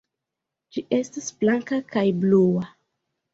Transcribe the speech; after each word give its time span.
Ĝi 0.77 0.83
estas 0.99 1.27
blanka 1.43 1.79
kaj 1.93 2.05
blua. 2.25 2.65